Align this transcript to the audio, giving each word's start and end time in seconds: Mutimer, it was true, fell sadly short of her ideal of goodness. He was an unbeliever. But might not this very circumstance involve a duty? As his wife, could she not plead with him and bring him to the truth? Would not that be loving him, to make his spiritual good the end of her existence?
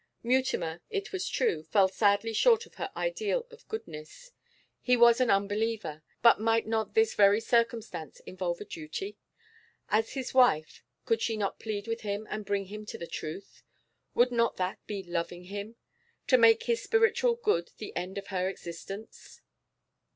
Mutimer, 0.23 0.81
it 0.89 1.11
was 1.11 1.29
true, 1.29 1.61
fell 1.61 1.87
sadly 1.87 2.33
short 2.33 2.65
of 2.65 2.73
her 2.73 2.91
ideal 2.95 3.45
of 3.51 3.67
goodness. 3.67 4.31
He 4.81 4.97
was 4.97 5.21
an 5.21 5.29
unbeliever. 5.29 6.01
But 6.23 6.39
might 6.39 6.65
not 6.65 6.95
this 6.95 7.13
very 7.13 7.39
circumstance 7.39 8.19
involve 8.21 8.59
a 8.59 8.65
duty? 8.65 9.19
As 9.89 10.13
his 10.13 10.33
wife, 10.33 10.83
could 11.05 11.21
she 11.21 11.37
not 11.37 11.59
plead 11.59 11.87
with 11.87 12.01
him 12.01 12.25
and 12.31 12.45
bring 12.45 12.65
him 12.65 12.83
to 12.87 12.97
the 12.97 13.05
truth? 13.05 13.61
Would 14.15 14.31
not 14.31 14.57
that 14.57 14.79
be 14.87 15.03
loving 15.03 15.43
him, 15.43 15.75
to 16.25 16.35
make 16.39 16.63
his 16.63 16.81
spiritual 16.81 17.35
good 17.35 17.69
the 17.77 17.95
end 17.95 18.17
of 18.17 18.29
her 18.29 18.49
existence? 18.49 19.39